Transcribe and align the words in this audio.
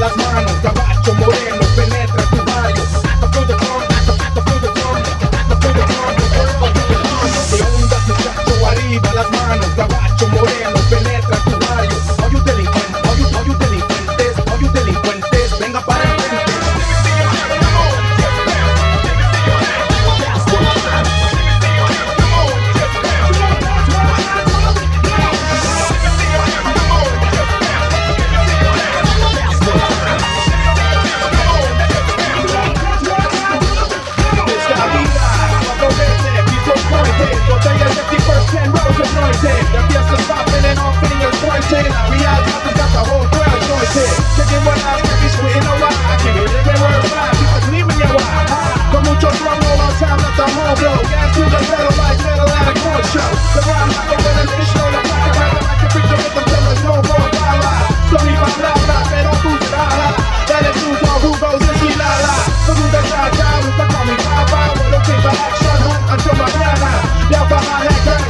las 0.00 0.16
manos, 0.16 0.52
caballo 0.62 1.14
moreno, 1.14 1.60
penetra 1.76 2.22
tu 2.30 2.36
barrio. 2.46 2.84
Arriba 8.66 9.12
las 9.14 9.30
manos, 9.30 9.66
moreno, 10.28 10.80
penetra 10.88 11.36
tu 11.44 11.50
barrio. 11.66 11.98
Hoy 12.22 12.34
un 14.64 14.72
delincuente. 14.72 15.39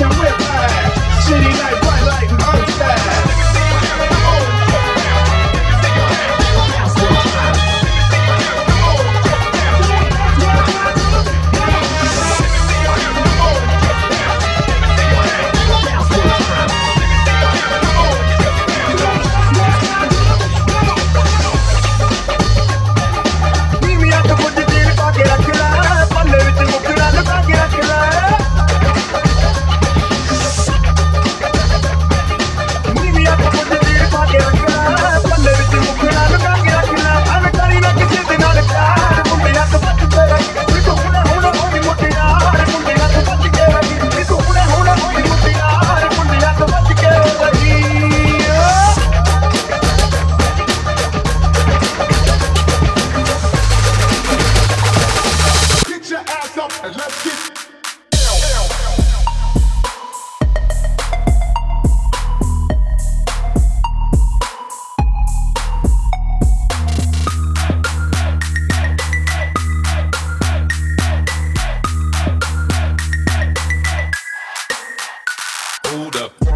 We're 0.00 0.08
back. 0.10 1.22
City 1.22 1.63
hold 75.94 76.16
up. 76.16 76.32
Get 76.40 76.50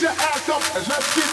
your 0.00 0.10
ass 0.10 0.48
up 0.48 0.62
and 0.76 0.88
let's 0.88 1.14
get 1.14 1.27